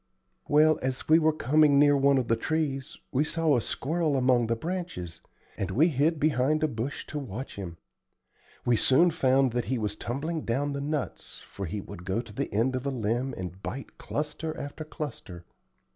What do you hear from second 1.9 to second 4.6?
one of the trees we saw a squirrel among the